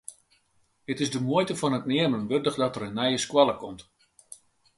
It 0.93 0.97
is 1.03 1.11
de 1.15 1.21
muoite 1.27 1.55
fan 1.59 1.77
it 1.79 1.85
neamen 1.89 2.27
wurdich 2.29 2.57
dat 2.61 2.73
der 2.75 2.87
in 2.87 2.97
nije 2.99 3.19
skoalle 3.25 3.55
komt. 3.63 3.81